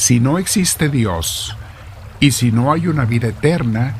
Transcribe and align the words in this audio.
si 0.00 0.18
no 0.18 0.38
existe 0.38 0.88
Dios 0.88 1.54
y 2.20 2.30
si 2.30 2.52
no 2.52 2.72
hay 2.72 2.86
una 2.86 3.04
vida 3.04 3.28
eterna, 3.28 3.94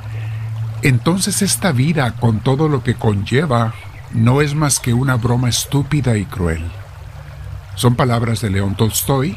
entonces 0.81 1.43
esta 1.43 1.73
vida 1.73 2.13
con 2.13 2.41
todo 2.41 2.71
lo 2.71 2.83
que 2.83 2.95
conlleva 2.95 3.75
no 4.13 4.41
es 4.41 4.55
más 4.55 4.81
que 4.81 4.95
una 4.95 5.17
broma 5.17 5.51
estúpida 5.51 6.17
y 6.17 6.25
cruel. 6.25 6.65
Son 7.75 7.97
palabras 7.97 8.41
de 8.41 8.49
León 8.49 8.77
Tolstoy 8.77 9.37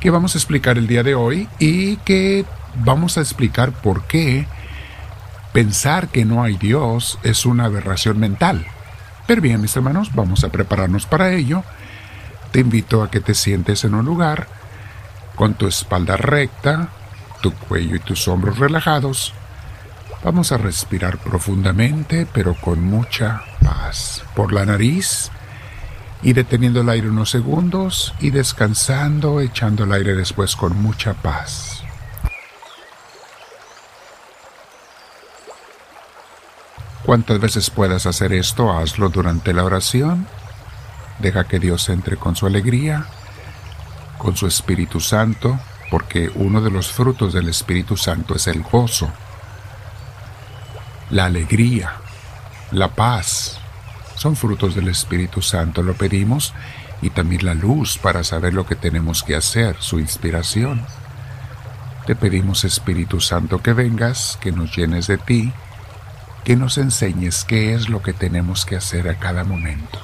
que 0.00 0.10
vamos 0.10 0.34
a 0.34 0.38
explicar 0.38 0.76
el 0.76 0.88
día 0.88 1.04
de 1.04 1.14
hoy 1.14 1.48
y 1.60 1.98
que 1.98 2.44
vamos 2.84 3.16
a 3.16 3.20
explicar 3.20 3.70
por 3.70 4.02
qué 4.02 4.48
pensar 5.52 6.08
que 6.08 6.24
no 6.24 6.42
hay 6.42 6.56
Dios 6.56 7.20
es 7.22 7.46
una 7.46 7.66
aberración 7.66 8.18
mental. 8.18 8.66
Pero 9.28 9.40
bien, 9.40 9.60
mis 9.60 9.76
hermanos, 9.76 10.10
vamos 10.16 10.42
a 10.42 10.48
prepararnos 10.48 11.06
para 11.06 11.32
ello. 11.32 11.62
Te 12.50 12.58
invito 12.58 13.04
a 13.04 13.10
que 13.10 13.20
te 13.20 13.34
sientes 13.34 13.84
en 13.84 13.94
un 13.94 14.04
lugar 14.04 14.61
con 15.36 15.54
tu 15.54 15.66
espalda 15.66 16.16
recta, 16.16 16.88
tu 17.40 17.52
cuello 17.52 17.96
y 17.96 18.00
tus 18.00 18.28
hombros 18.28 18.58
relajados. 18.58 19.34
Vamos 20.24 20.52
a 20.52 20.58
respirar 20.58 21.18
profundamente, 21.18 22.26
pero 22.32 22.54
con 22.54 22.82
mucha 22.82 23.42
paz. 23.60 24.22
Por 24.36 24.52
la 24.52 24.64
nariz 24.64 25.30
y 26.22 26.32
deteniendo 26.32 26.82
el 26.82 26.88
aire 26.88 27.10
unos 27.10 27.30
segundos 27.30 28.14
y 28.20 28.30
descansando, 28.30 29.40
echando 29.40 29.84
el 29.84 29.92
aire 29.92 30.14
después 30.14 30.54
con 30.54 30.80
mucha 30.80 31.14
paz. 31.14 31.82
Cuantas 37.04 37.40
veces 37.40 37.68
puedas 37.70 38.06
hacer 38.06 38.32
esto, 38.32 38.72
hazlo 38.72 39.08
durante 39.08 39.52
la 39.52 39.64
oración. 39.64 40.28
Deja 41.18 41.44
que 41.44 41.58
Dios 41.58 41.88
entre 41.88 42.16
con 42.16 42.36
su 42.36 42.46
alegría, 42.46 43.06
con 44.22 44.36
su 44.36 44.46
Espíritu 44.46 45.00
Santo, 45.00 45.58
porque 45.90 46.30
uno 46.36 46.60
de 46.60 46.70
los 46.70 46.92
frutos 46.92 47.32
del 47.32 47.48
Espíritu 47.48 47.96
Santo 47.96 48.36
es 48.36 48.46
el 48.46 48.62
gozo, 48.62 49.10
la 51.10 51.24
alegría, 51.24 51.94
la 52.70 52.86
paz. 52.86 53.58
Son 54.14 54.36
frutos 54.36 54.76
del 54.76 54.86
Espíritu 54.86 55.42
Santo, 55.42 55.82
lo 55.82 55.94
pedimos, 55.94 56.54
y 57.02 57.10
también 57.10 57.44
la 57.44 57.54
luz 57.54 57.98
para 57.98 58.22
saber 58.22 58.54
lo 58.54 58.64
que 58.64 58.76
tenemos 58.76 59.24
que 59.24 59.34
hacer, 59.34 59.74
su 59.80 59.98
inspiración. 59.98 60.86
Te 62.06 62.14
pedimos, 62.14 62.62
Espíritu 62.62 63.20
Santo, 63.20 63.60
que 63.60 63.72
vengas, 63.72 64.38
que 64.40 64.52
nos 64.52 64.76
llenes 64.76 65.08
de 65.08 65.18
ti, 65.18 65.52
que 66.44 66.54
nos 66.54 66.78
enseñes 66.78 67.42
qué 67.42 67.74
es 67.74 67.88
lo 67.88 68.02
que 68.02 68.12
tenemos 68.12 68.64
que 68.64 68.76
hacer 68.76 69.08
a 69.08 69.18
cada 69.18 69.42
momento. 69.42 69.98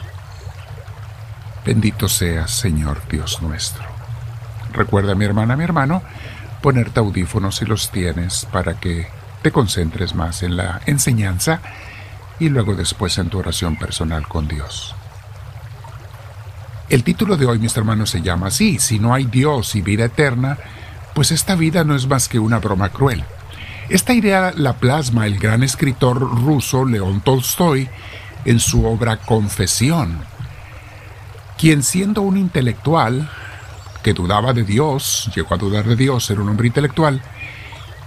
Bendito 1.64 2.08
seas, 2.08 2.50
Señor 2.50 3.00
Dios 3.08 3.40
nuestro. 3.42 3.97
Recuerda, 4.78 5.16
mi 5.16 5.24
hermana, 5.24 5.56
mi 5.56 5.64
hermano, 5.64 6.04
ponerte 6.62 7.00
audífonos 7.00 7.56
si 7.56 7.64
los 7.64 7.90
tienes 7.90 8.46
para 8.52 8.78
que 8.78 9.08
te 9.42 9.50
concentres 9.50 10.14
más 10.14 10.44
en 10.44 10.56
la 10.56 10.80
enseñanza 10.86 11.60
y 12.38 12.48
luego 12.48 12.76
después 12.76 13.18
en 13.18 13.28
tu 13.28 13.40
oración 13.40 13.74
personal 13.74 14.28
con 14.28 14.46
Dios. 14.46 14.94
El 16.88 17.02
título 17.02 17.36
de 17.36 17.46
hoy, 17.46 17.58
mis 17.58 17.76
hermanos, 17.76 18.10
se 18.10 18.22
llama 18.22 18.46
así, 18.46 18.78
si 18.78 19.00
no 19.00 19.12
hay 19.12 19.24
Dios 19.24 19.74
y 19.74 19.82
vida 19.82 20.04
eterna, 20.04 20.58
pues 21.12 21.32
esta 21.32 21.56
vida 21.56 21.82
no 21.82 21.96
es 21.96 22.06
más 22.06 22.28
que 22.28 22.38
una 22.38 22.60
broma 22.60 22.90
cruel. 22.90 23.24
Esta 23.88 24.14
idea 24.14 24.52
la 24.54 24.74
plasma 24.74 25.26
el 25.26 25.40
gran 25.40 25.64
escritor 25.64 26.20
ruso 26.20 26.84
León 26.84 27.20
Tolstoy 27.20 27.88
en 28.44 28.60
su 28.60 28.86
obra 28.86 29.16
Confesión, 29.16 30.20
quien 31.58 31.82
siendo 31.82 32.22
un 32.22 32.36
intelectual 32.36 33.28
que 34.02 34.14
dudaba 34.14 34.52
de 34.52 34.64
Dios, 34.64 35.30
llegó 35.34 35.54
a 35.54 35.58
dudar 35.58 35.84
de 35.84 35.96
Dios, 35.96 36.30
era 36.30 36.40
un 36.40 36.48
hombre 36.48 36.68
intelectual, 36.68 37.22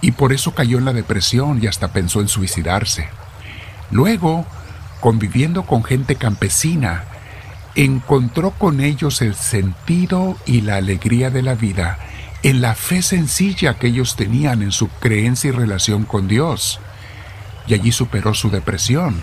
y 0.01 0.11
por 0.11 0.33
eso 0.33 0.53
cayó 0.53 0.77
en 0.77 0.85
la 0.85 0.93
depresión 0.93 1.59
y 1.61 1.67
hasta 1.67 1.93
pensó 1.93 2.21
en 2.21 2.27
suicidarse. 2.27 3.09
Luego, 3.91 4.45
conviviendo 4.99 5.63
con 5.63 5.83
gente 5.83 6.15
campesina, 6.15 7.03
encontró 7.75 8.51
con 8.51 8.81
ellos 8.81 9.21
el 9.21 9.35
sentido 9.35 10.37
y 10.45 10.61
la 10.61 10.77
alegría 10.77 11.29
de 11.29 11.41
la 11.41 11.55
vida 11.55 11.99
en 12.43 12.61
la 12.61 12.75
fe 12.75 13.01
sencilla 13.01 13.75
que 13.75 13.87
ellos 13.87 14.15
tenían 14.15 14.61
en 14.61 14.71
su 14.71 14.87
creencia 14.87 15.49
y 15.49 15.51
relación 15.51 16.05
con 16.05 16.27
Dios. 16.27 16.79
Y 17.67 17.73
allí 17.73 17.91
superó 17.91 18.33
su 18.33 18.49
depresión. 18.49 19.21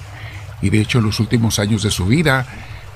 Y 0.62 0.70
de 0.70 0.80
hecho, 0.80 0.98
en 0.98 1.04
los 1.04 1.18
últimos 1.20 1.58
años 1.58 1.82
de 1.82 1.90
su 1.90 2.06
vida, 2.06 2.46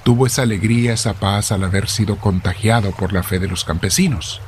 tuvo 0.04 0.26
esa 0.26 0.42
alegría, 0.42 0.94
esa 0.94 1.14
paz 1.14 1.52
al 1.52 1.64
haber 1.64 1.88
sido 1.88 2.16
contagiado 2.16 2.92
por 2.92 3.12
la 3.12 3.22
fe 3.22 3.38
de 3.38 3.48
los 3.48 3.64
campesinos. 3.64 4.40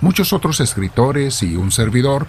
Muchos 0.00 0.32
otros 0.32 0.60
escritores 0.60 1.42
y 1.42 1.56
un 1.56 1.72
servidor 1.72 2.26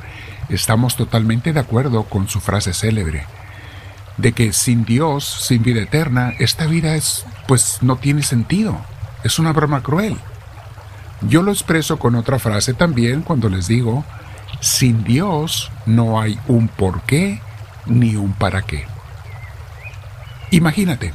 estamos 0.49 0.95
totalmente 0.95 1.53
de 1.53 1.59
acuerdo 1.59 2.03
con 2.03 2.27
su 2.27 2.41
frase 2.41 2.73
célebre, 2.73 3.25
de 4.17 4.33
que 4.33 4.51
sin 4.51 4.83
Dios, 4.83 5.25
sin 5.25 5.63
vida 5.63 5.81
eterna, 5.81 6.33
esta 6.39 6.65
vida 6.65 6.95
es, 6.95 7.25
pues 7.47 7.77
no 7.81 7.95
tiene 7.95 8.23
sentido, 8.23 8.77
es 9.23 9.39
una 9.39 9.53
broma 9.53 9.81
cruel. 9.81 10.17
Yo 11.21 11.43
lo 11.43 11.51
expreso 11.51 11.99
con 11.99 12.15
otra 12.15 12.39
frase 12.39 12.73
también 12.73 13.21
cuando 13.21 13.47
les 13.47 13.67
digo, 13.67 14.03
sin 14.59 15.03
Dios 15.03 15.71
no 15.85 16.19
hay 16.19 16.39
un 16.47 16.67
por 16.67 17.01
qué 17.03 17.41
ni 17.85 18.15
un 18.15 18.33
para 18.33 18.63
qué. 18.63 18.85
Imagínate, 20.49 21.13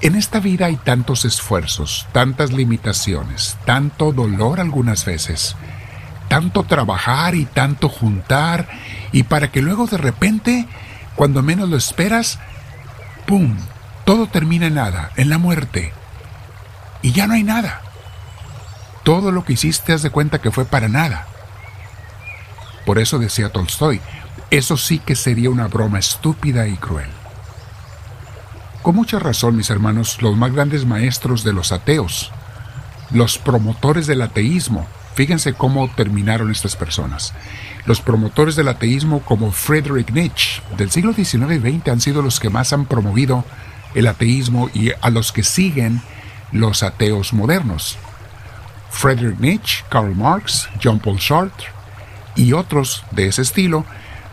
en 0.00 0.16
esta 0.16 0.40
vida 0.40 0.66
hay 0.66 0.76
tantos 0.76 1.24
esfuerzos, 1.24 2.06
tantas 2.12 2.52
limitaciones, 2.52 3.56
tanto 3.64 4.12
dolor 4.12 4.60
algunas 4.60 5.04
veces, 5.04 5.56
tanto 6.28 6.64
trabajar 6.64 7.34
y 7.34 7.44
tanto 7.44 7.88
juntar, 7.88 8.68
y 9.12 9.24
para 9.24 9.50
que 9.50 9.62
luego 9.62 9.86
de 9.86 9.98
repente, 9.98 10.66
cuando 11.16 11.42
menos 11.42 11.68
lo 11.68 11.76
esperas, 11.76 12.38
¡pum! 13.26 13.56
Todo 14.04 14.26
termina 14.26 14.66
en 14.66 14.74
nada, 14.74 15.12
en 15.16 15.28
la 15.28 15.38
muerte. 15.38 15.92
Y 17.02 17.12
ya 17.12 17.26
no 17.26 17.34
hay 17.34 17.42
nada 17.42 17.82
todo 19.02 19.32
lo 19.32 19.44
que 19.44 19.54
hiciste 19.54 19.92
haz 19.92 20.02
de 20.02 20.10
cuenta 20.10 20.40
que 20.40 20.50
fue 20.50 20.64
para 20.64 20.88
nada. 20.88 21.26
Por 22.86 22.98
eso 22.98 23.18
decía 23.18 23.50
Tolstoy, 23.50 24.00
eso 24.50 24.76
sí 24.76 24.98
que 24.98 25.16
sería 25.16 25.50
una 25.50 25.68
broma 25.68 25.98
estúpida 25.98 26.66
y 26.68 26.76
cruel. 26.76 27.10
Con 28.82 28.96
mucha 28.96 29.18
razón, 29.18 29.56
mis 29.56 29.68
hermanos, 29.68 30.22
los 30.22 30.36
más 30.36 30.52
grandes 30.52 30.86
maestros 30.86 31.44
de 31.44 31.52
los 31.52 31.70
ateos, 31.70 32.32
los 33.10 33.36
promotores 33.36 34.06
del 34.06 34.22
ateísmo, 34.22 34.86
fíjense 35.14 35.52
cómo 35.52 35.90
terminaron 35.90 36.50
estas 36.50 36.76
personas. 36.76 37.34
Los 37.84 38.00
promotores 38.00 38.56
del 38.56 38.68
ateísmo 38.68 39.20
como 39.20 39.52
Friedrich 39.52 40.10
Nietzsche 40.10 40.62
del 40.78 40.90
siglo 40.90 41.12
XIX 41.12 41.62
y 41.62 41.78
XX 41.80 41.88
han 41.88 42.00
sido 42.00 42.22
los 42.22 42.40
que 42.40 42.48
más 42.48 42.72
han 42.72 42.86
promovido 42.86 43.44
el 43.94 44.06
ateísmo 44.06 44.70
y 44.72 44.92
a 44.98 45.10
los 45.10 45.30
que 45.32 45.42
siguen 45.42 46.00
los 46.50 46.82
ateos 46.82 47.34
modernos. 47.34 47.98
Friedrich 48.90 49.38
Nietzsche, 49.38 49.84
Karl 49.90 50.14
Marx, 50.16 50.70
Jean 50.80 50.98
Paul 50.98 51.20
Sartre 51.20 51.66
y 52.34 52.54
otros 52.54 53.04
de 53.10 53.26
ese 53.26 53.42
estilo, 53.42 53.84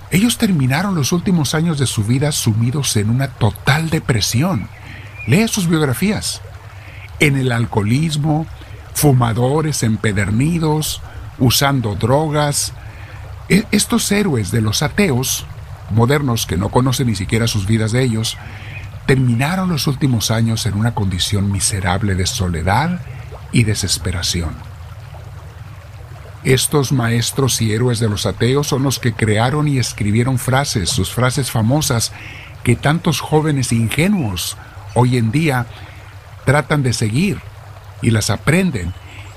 ellos 0.09 0.37
terminaron 0.37 0.95
los 0.95 1.11
últimos 1.11 1.53
años 1.53 1.77
de 1.77 1.87
su 1.87 2.03
vida 2.03 2.31
sumidos 2.31 2.95
en 2.95 3.09
una 3.09 3.27
total 3.27 3.89
depresión. 3.89 4.69
Lee 5.27 5.47
sus 5.47 5.67
biografías. 5.67 6.41
En 7.19 7.35
el 7.35 7.51
alcoholismo, 7.51 8.45
fumadores 8.93 9.83
empedernidos, 9.83 11.01
usando 11.39 11.95
drogas. 11.95 12.73
E, 13.49 13.65
estos 13.71 14.11
héroes 14.11 14.51
de 14.51 14.61
los 14.61 14.81
ateos, 14.81 15.45
modernos 15.89 16.45
que 16.45 16.57
no 16.57 16.69
conocen 16.69 17.07
ni 17.07 17.15
siquiera 17.15 17.47
sus 17.47 17.65
vidas 17.67 17.91
de 17.91 18.03
ellos, 18.03 18.37
terminaron 19.05 19.69
los 19.69 19.87
últimos 19.87 20.31
años 20.31 20.65
en 20.65 20.75
una 20.75 20.93
condición 20.93 21.51
miserable 21.51 22.15
de 22.15 22.27
soledad 22.27 23.01
y 23.51 23.63
desesperación. 23.63 24.51
Estos 26.47 26.93
maestros 26.93 27.61
y 27.61 27.73
héroes 27.73 27.99
de 27.99 28.07
los 28.07 28.25
ateos 28.25 28.67
son 28.67 28.81
los 28.83 28.99
que 28.99 29.11
crearon 29.11 29.67
y 29.67 29.79
escribieron 29.79 30.39
frases, 30.39 30.89
sus 30.89 31.11
frases 31.11 31.51
famosas, 31.51 32.13
que 32.63 32.77
tantos 32.77 33.19
jóvenes 33.19 33.73
ingenuos 33.73 34.55
hoy 34.93 35.17
en 35.17 35.33
día 35.33 35.65
tratan 36.45 36.83
de 36.83 36.93
seguir 36.93 37.41
y 38.01 38.11
las 38.11 38.29
aprenden, 38.29 38.93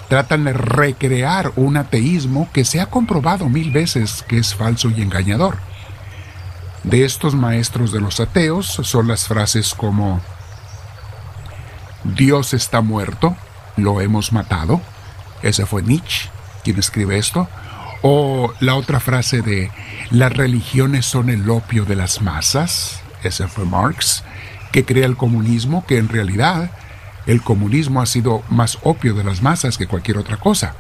tratan 0.08 0.44
de 0.44 0.52
recrear 0.52 1.50
un 1.56 1.78
ateísmo 1.78 2.48
que 2.52 2.64
se 2.64 2.80
ha 2.80 2.86
comprobado 2.86 3.48
mil 3.48 3.72
veces 3.72 4.24
que 4.28 4.38
es 4.38 4.54
falso 4.54 4.88
y 4.88 5.02
engañador. 5.02 5.56
De 6.84 7.04
estos 7.04 7.34
maestros 7.34 7.90
de 7.90 8.00
los 8.00 8.20
ateos 8.20 8.68
son 8.68 9.08
las 9.08 9.26
frases 9.26 9.74
como 9.74 10.20
Dios 12.04 12.54
está 12.54 12.82
muerto, 12.82 13.34
lo 13.76 14.00
hemos 14.00 14.32
matado. 14.32 14.80
Ese 15.42 15.66
fue 15.66 15.82
Nietzsche 15.82 16.30
quien 16.62 16.78
escribe 16.78 17.18
esto. 17.18 17.48
O 18.02 18.54
la 18.60 18.76
otra 18.76 19.00
frase 19.00 19.42
de 19.42 19.70
las 20.10 20.32
religiones 20.32 21.06
son 21.06 21.28
el 21.28 21.48
opio 21.50 21.84
de 21.84 21.96
las 21.96 22.22
masas. 22.22 23.02
Ese 23.22 23.46
fue 23.48 23.66
Marx, 23.66 24.24
que 24.72 24.84
crea 24.84 25.06
el 25.06 25.16
comunismo, 25.16 25.84
que 25.86 25.98
en 25.98 26.08
realidad 26.08 26.70
el 27.26 27.42
comunismo 27.42 28.00
ha 28.00 28.06
sido 28.06 28.42
más 28.48 28.78
opio 28.82 29.14
de 29.14 29.24
las 29.24 29.42
masas 29.42 29.76
que 29.76 29.86
cualquier 29.86 30.18
otra 30.18 30.36
cosa. 30.36 30.74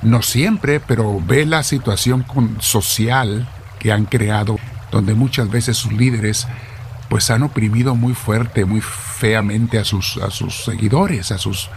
no 0.00 0.22
siempre, 0.22 0.78
pero 0.78 1.20
ve 1.20 1.44
la 1.44 1.64
situación 1.64 2.24
social 2.60 3.48
que 3.80 3.90
han 3.90 4.04
creado, 4.04 4.58
donde 4.92 5.14
muchas 5.14 5.50
veces 5.50 5.76
sus 5.76 5.92
líderes 5.92 6.46
pues 7.08 7.30
han 7.30 7.42
oprimido 7.42 7.96
muy 7.96 8.14
fuerte, 8.14 8.64
muy 8.64 8.80
feamente 8.80 9.78
a 9.78 9.84
sus, 9.84 10.18
a 10.18 10.30
sus 10.30 10.64
seguidores, 10.64 11.32
a 11.32 11.38
sus 11.38 11.68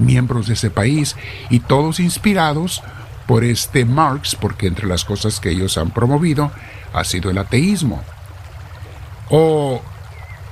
miembros 0.00 0.46
de 0.48 0.54
ese 0.54 0.70
país, 0.70 1.16
y 1.50 1.60
todos 1.60 2.00
inspirados 2.00 2.82
por 3.26 3.44
este 3.44 3.84
Marx, 3.84 4.34
porque 4.34 4.66
entre 4.66 4.88
las 4.88 5.04
cosas 5.04 5.38
que 5.38 5.50
ellos 5.50 5.78
han 5.78 5.90
promovido 5.90 6.50
ha 6.92 7.04
sido 7.04 7.30
el 7.30 7.38
ateísmo. 7.38 8.02
O 9.28 9.80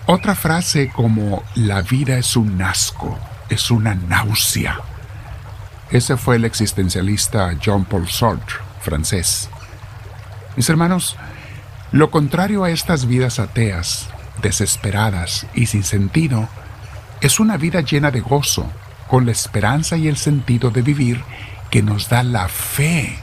otra 0.06 0.34
frase 0.34 0.90
como 0.94 1.42
la 1.56 1.82
vida 1.82 2.16
es 2.16 2.36
un 2.36 2.62
asco, 2.62 3.18
es 3.48 3.70
una 3.70 3.94
náusea. 3.94 4.80
Ese 5.90 6.16
fue 6.16 6.36
el 6.36 6.44
existencialista 6.44 7.52
Jean-Paul 7.54 8.08
Sartre, 8.08 8.56
francés. 8.80 9.48
Mis 10.54 10.68
hermanos, 10.68 11.16
lo 11.92 12.10
contrario 12.10 12.64
a 12.64 12.70
estas 12.70 13.06
vidas 13.06 13.38
ateas, 13.38 14.08
desesperadas 14.42 15.46
y 15.54 15.66
sin 15.66 15.82
sentido, 15.82 16.48
es 17.20 17.40
una 17.40 17.56
vida 17.56 17.80
llena 17.80 18.10
de 18.10 18.20
gozo, 18.20 18.70
con 19.08 19.26
la 19.26 19.32
esperanza 19.32 19.96
y 19.96 20.06
el 20.06 20.16
sentido 20.16 20.70
de 20.70 20.82
vivir 20.82 21.22
que 21.70 21.82
nos 21.82 22.08
da 22.08 22.22
la 22.22 22.48
fe. 22.48 23.18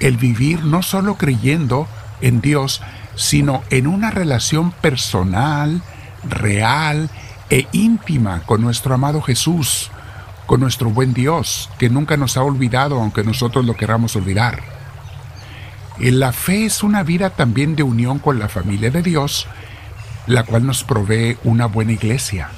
El 0.00 0.16
vivir 0.16 0.64
no 0.64 0.82
solo 0.82 1.16
creyendo 1.16 1.86
en 2.20 2.40
Dios, 2.40 2.80
sino 3.14 3.62
en 3.70 3.86
una 3.86 4.10
relación 4.10 4.70
personal, 4.70 5.82
real 6.28 7.10
e 7.50 7.66
íntima 7.72 8.42
con 8.46 8.60
nuestro 8.60 8.94
amado 8.94 9.20
Jesús, 9.22 9.90
con 10.46 10.60
nuestro 10.60 10.90
buen 10.90 11.12
Dios, 11.12 11.68
que 11.78 11.90
nunca 11.90 12.16
nos 12.16 12.36
ha 12.36 12.42
olvidado 12.42 13.00
aunque 13.00 13.24
nosotros 13.24 13.64
lo 13.66 13.74
queramos 13.74 14.16
olvidar. 14.16 14.60
La 15.98 16.32
fe 16.32 16.64
es 16.64 16.84
una 16.84 17.02
vida 17.02 17.30
también 17.30 17.74
de 17.74 17.82
unión 17.82 18.20
con 18.20 18.38
la 18.38 18.48
familia 18.48 18.90
de 18.90 19.02
Dios, 19.02 19.46
la 20.26 20.44
cual 20.44 20.64
nos 20.64 20.84
provee 20.84 21.36
una 21.42 21.66
buena 21.66 21.92
iglesia, 21.92 22.50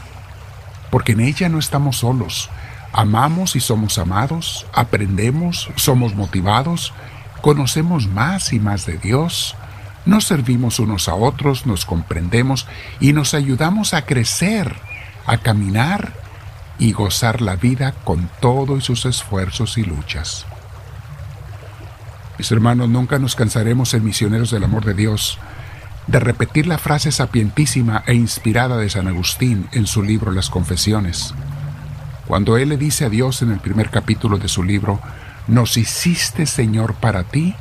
porque 0.90 1.12
en 1.12 1.20
ella 1.20 1.48
no 1.48 1.58
estamos 1.58 1.98
solos. 1.98 2.50
Amamos 2.92 3.54
y 3.56 3.60
somos 3.60 3.98
amados, 3.98 4.66
aprendemos, 4.72 5.70
somos 5.76 6.14
motivados, 6.14 6.92
conocemos 7.40 8.08
más 8.08 8.52
y 8.52 8.58
más 8.58 8.84
de 8.84 8.98
Dios, 8.98 9.54
nos 10.06 10.24
servimos 10.24 10.80
unos 10.80 11.08
a 11.08 11.14
otros, 11.14 11.66
nos 11.66 11.84
comprendemos 11.84 12.66
y 12.98 13.12
nos 13.12 13.34
ayudamos 13.34 13.94
a 13.94 14.06
crecer, 14.06 14.74
a 15.26 15.38
caminar 15.38 16.12
y 16.78 16.92
gozar 16.92 17.42
la 17.42 17.56
vida 17.56 17.92
con 18.04 18.28
todos 18.40 18.84
sus 18.84 19.04
esfuerzos 19.04 19.78
y 19.78 19.84
luchas. 19.84 20.46
Mis 22.38 22.50
hermanos, 22.50 22.88
nunca 22.88 23.18
nos 23.18 23.36
cansaremos 23.36 23.92
en 23.92 24.04
Misioneros 24.04 24.50
del 24.50 24.64
Amor 24.64 24.84
de 24.84 24.94
Dios 24.94 25.38
de 26.10 26.18
repetir 26.18 26.66
la 26.66 26.78
frase 26.78 27.12
sapientísima 27.12 28.02
e 28.04 28.14
inspirada 28.14 28.76
de 28.76 28.90
San 28.90 29.06
Agustín 29.06 29.68
en 29.70 29.86
su 29.86 30.02
libro 30.02 30.32
Las 30.32 30.50
Confesiones. 30.50 31.34
Cuando 32.26 32.56
él 32.56 32.70
le 32.70 32.76
dice 32.76 33.04
a 33.04 33.08
Dios 33.08 33.42
en 33.42 33.52
el 33.52 33.60
primer 33.60 33.90
capítulo 33.90 34.36
de 34.36 34.48
su 34.48 34.64
libro, 34.64 35.00
nos 35.46 35.76
hiciste 35.76 36.46
Señor 36.46 36.94
para 36.94 37.22
ti 37.24 37.54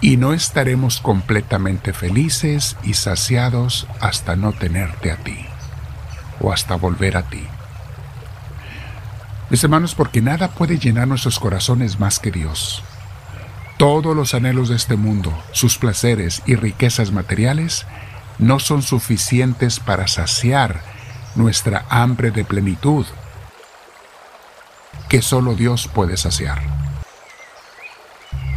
y 0.00 0.16
no 0.16 0.32
estaremos 0.32 1.00
completamente 1.00 1.92
felices 1.92 2.78
y 2.82 2.94
saciados 2.94 3.86
hasta 4.00 4.36
no 4.36 4.52
tenerte 4.52 5.10
a 5.10 5.16
ti 5.16 5.44
o 6.40 6.52
hasta 6.52 6.76
volver 6.76 7.18
a 7.18 7.24
ti. 7.24 7.46
Mis 9.50 9.62
hermanos, 9.62 9.94
porque 9.94 10.22
nada 10.22 10.48
puede 10.48 10.78
llenar 10.78 11.08
nuestros 11.08 11.38
corazones 11.38 12.00
más 12.00 12.20
que 12.20 12.30
Dios. 12.30 12.82
Todos 13.80 14.14
los 14.14 14.34
anhelos 14.34 14.68
de 14.68 14.76
este 14.76 14.96
mundo, 14.96 15.32
sus 15.52 15.78
placeres 15.78 16.42
y 16.44 16.54
riquezas 16.54 17.12
materiales, 17.12 17.86
no 18.38 18.58
son 18.58 18.82
suficientes 18.82 19.80
para 19.80 20.06
saciar 20.06 20.82
nuestra 21.34 21.86
hambre 21.88 22.30
de 22.30 22.44
plenitud 22.44 23.06
que 25.08 25.22
solo 25.22 25.54
Dios 25.54 25.88
puede 25.88 26.18
saciar. 26.18 26.60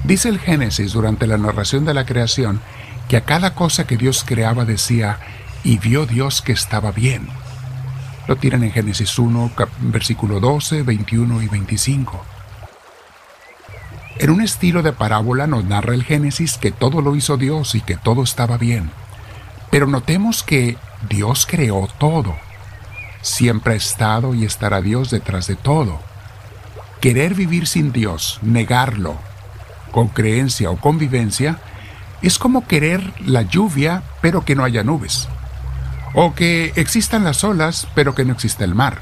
Dice 0.04 0.28
el 0.28 0.40
Génesis 0.40 0.92
durante 0.92 1.26
la 1.26 1.38
narración 1.38 1.86
de 1.86 1.94
la 1.94 2.06
creación 2.06 2.60
que 3.08 3.16
a 3.16 3.24
cada 3.24 3.56
cosa 3.56 3.88
que 3.88 3.96
Dios 3.96 4.26
creaba 4.26 4.66
decía, 4.66 5.20
y 5.64 5.78
vio 5.78 6.06
Dios 6.06 6.42
que 6.42 6.52
estaba 6.52 6.92
bien. 6.92 7.30
Lo 8.28 8.36
tiran 8.36 8.66
en 8.66 8.74
Génesis 8.74 9.18
1, 9.18 9.52
versículo 9.84 10.42
12, 10.42 10.84
21 10.84 11.42
y 11.44 11.48
25. 11.48 12.26
En 14.20 14.30
un 14.30 14.42
estilo 14.42 14.84
de 14.84 14.94
parábola 14.94 15.48
nos 15.48 15.66
narra 15.66 15.96
el 15.96 16.04
Génesis 16.04 16.58
que 16.58 16.72
todo 16.72 17.02
lo 17.02 17.16
hizo 17.16 17.38
Dios 17.38 17.74
y 17.74 17.82
que 17.82 17.98
todo 17.98 18.24
estaba 18.24 18.58
bien. 18.58 18.92
Pero 19.72 19.88
notemos 19.88 20.44
que 20.44 20.78
Dios 21.10 21.48
creó 21.50 21.88
todo. 21.98 22.36
Siempre 23.22 23.74
ha 23.74 23.78
estado 23.78 24.36
y 24.36 24.46
estará 24.46 24.82
Dios 24.82 25.10
detrás 25.10 25.48
de 25.48 25.56
todo. 25.56 26.00
Querer 27.02 27.34
vivir 27.34 27.66
sin 27.66 27.92
Dios, 27.92 28.40
negarlo, 28.44 29.18
con 29.92 30.10
creencia 30.10 30.70
o 30.70 30.78
convivencia, 30.78 31.58
es 32.22 32.38
como 32.38 32.68
querer 32.68 33.14
la 33.26 33.42
lluvia 33.42 34.04
pero 34.22 34.46
que 34.46 34.56
no 34.56 34.64
haya 34.64 34.84
nubes. 34.84 35.28
O 36.14 36.36
que 36.36 36.72
existan 36.76 37.24
las 37.24 37.44
olas 37.44 37.88
pero 37.96 38.14
que 38.14 38.26
no 38.26 38.34
exista 38.34 38.64
el 38.64 38.76
mar. 38.76 39.02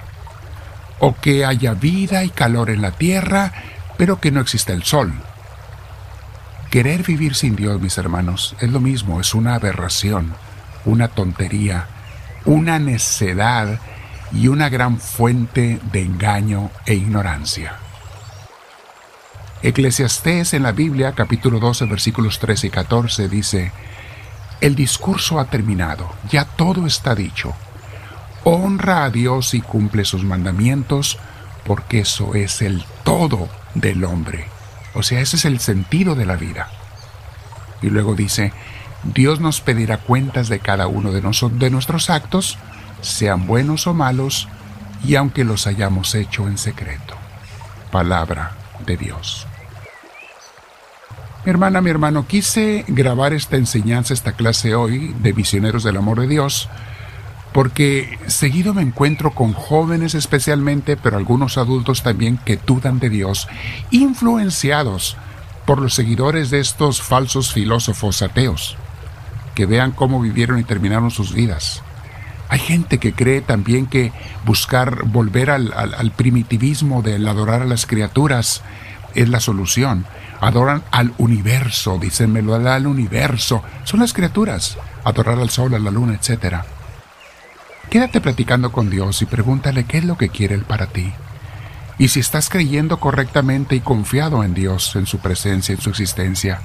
O 0.99 1.15
que 1.15 1.43
haya 1.43 1.73
vida 1.73 2.23
y 2.23 2.29
calor 2.29 2.69
en 2.69 2.81
la 2.81 2.91
tierra 2.91 3.53
pero 4.01 4.19
que 4.19 4.31
no 4.31 4.42
exista 4.42 4.74
el 4.74 4.81
sol. 4.81 5.13
Querer 6.71 7.03
vivir 7.03 7.36
sin 7.36 7.56
Dios, 7.56 7.80
mis 7.80 8.00
hermanos, 8.00 8.56
es 8.59 8.71
lo 8.71 8.80
mismo, 8.80 9.21
es 9.21 9.36
una 9.36 9.53
aberración, 9.53 10.33
una 10.86 11.07
tontería, 11.07 11.86
una 12.45 12.80
necedad 12.80 13.80
y 14.33 14.48
una 14.48 14.69
gran 14.69 14.98
fuente 15.00 15.80
de 15.92 16.01
engaño 16.01 16.71
e 16.88 16.95
ignorancia. 16.95 17.75
Eclesiastés 19.62 20.56
en 20.56 20.63
la 20.63 20.71
Biblia, 20.71 21.12
capítulo 21.12 21.59
12, 21.59 21.86
versículos 21.86 22.39
13 22.39 22.65
y 22.65 22.69
14, 22.71 23.30
dice, 23.30 23.71
El 24.62 24.74
discurso 24.74 25.39
ha 25.39 25.45
terminado, 25.45 26.12
ya 26.27 26.45
todo 26.45 26.88
está 26.88 27.13
dicho. 27.13 27.53
Honra 28.45 29.03
a 29.03 29.12
Dios 29.12 29.53
y 29.53 29.62
cumple 29.62 30.06
sus 30.06 30.24
mandamientos, 30.24 31.19
porque 31.65 31.99
eso 31.99 32.35
es 32.35 32.61
el 32.61 32.83
todo 33.03 33.49
del 33.75 34.03
hombre. 34.03 34.45
O 34.93 35.03
sea, 35.03 35.21
ese 35.21 35.36
es 35.38 35.45
el 35.45 35.59
sentido 35.59 36.15
de 36.15 36.25
la 36.25 36.36
vida. 36.36 36.69
Y 37.81 37.89
luego 37.89 38.15
dice, 38.15 38.53
Dios 39.03 39.39
nos 39.39 39.62
pedirá 39.62 39.97
cuentas 39.97 40.50
de 40.50 40.59
cada 40.59 40.88
uno 40.88 41.12
de, 41.12 41.21
de 41.21 41.69
nuestros 41.69 42.09
actos, 42.09 42.57
sean 43.01 43.47
buenos 43.47 43.88
o 43.88 43.93
malos, 43.93 44.47
y 45.03 45.15
aunque 45.15 45.43
los 45.43 45.67
hayamos 45.67 46.13
hecho 46.15 46.47
en 46.47 46.57
secreto. 46.57 47.15
Palabra 47.91 48.51
de 48.86 48.97
Dios. 48.97 49.47
Mi 51.43 51.50
hermana, 51.50 51.81
mi 51.81 51.89
hermano, 51.89 52.27
quise 52.27 52.86
grabar 52.88 53.33
esta 53.33 53.57
enseñanza, 53.57 54.13
esta 54.13 54.33
clase 54.33 54.75
hoy 54.75 55.15
de 55.21 55.33
Misioneros 55.33 55.83
del 55.83 55.97
Amor 55.97 56.19
de 56.19 56.27
Dios, 56.27 56.69
porque 57.53 58.17
seguido 58.27 58.74
me 58.74 58.81
encuentro 58.81 59.31
con 59.31 59.53
jóvenes 59.53 60.15
especialmente, 60.15 60.98
pero 60.98 61.17
algunos 61.17 61.58
adultos 61.58 62.03
también 62.03 62.38
que 62.38 62.58
dudan 62.58 63.00
de 63.00 63.10
Dios, 63.10 63.48
influenciados 63.91 65.17
por 65.65 65.81
los 65.81 65.93
seguidores 65.93 66.50
de 66.50 66.60
estos 66.60 67.01
falsos 67.01 67.53
filósofos 67.53 68.22
ateos, 68.22 68.77
que 69.55 69.65
vean 69.65 69.91
cómo 69.91 70.22
vivieron 70.22 70.60
y 70.60 70.63
terminaron 70.63 71.12
sus 71.12 71.34
vidas. 71.34 71.84
Hay 72.50 72.60
gente 72.60 72.98
que 72.98 73.13
cree 73.13 73.41
también 73.41 73.86
que 73.86 74.12
buscar 74.46 75.05
volver 75.05 75.50
al, 75.51 76.12
primitivismo 76.15 77.01
del 77.01 77.27
adorar 77.27 77.62
a 77.62 77.65
las 77.65 77.86
criaturas 77.86 78.62
es 79.15 79.29
la 79.29 79.39
solución 79.39 80.05
adoran 80.41 80.84
al 80.91 81.13
universo, 81.20 82.00
dicen, 82.01 82.34
me 82.34 82.41
lo 82.41 82.60
da 82.60 82.75
al 82.75 82.88
universo. 82.88 83.63
Son 83.84 84.00
las 84.00 84.12
criaturas, 84.12 84.77
adorar 85.03 85.38
al 85.38 85.51
sol, 85.51 85.75
a 85.75 85.79
la 85.79 85.91
luna, 85.91 86.15
etc. 86.15 86.63
Quédate 87.89 88.21
platicando 88.21 88.71
con 88.71 88.89
Dios 88.89 89.21
y 89.21 89.25
pregúntale 89.25 89.85
qué 89.85 89.97
es 89.97 90.05
lo 90.05 90.17
que 90.17 90.29
quiere 90.29 90.55
Él 90.55 90.63
para 90.63 90.88
ti. 90.88 91.11
Y 91.97 92.07
si 92.07 92.19
estás 92.19 92.50
creyendo 92.50 93.00
correctamente 93.00 93.75
y 93.75 93.81
confiado 93.81 94.43
en 94.43 94.53
Dios, 94.53 94.95
en 94.95 95.05
su 95.05 95.19
presencia, 95.19 95.75
en 95.75 95.81
su 95.81 95.89
existencia, 95.89 96.61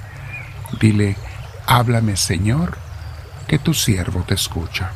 dile, 0.79 1.15
háblame 1.65 2.15
Señor, 2.15 2.77
que 3.47 3.59
tu 3.59 3.73
siervo 3.73 4.23
te 4.27 4.33
escucha. 4.33 4.91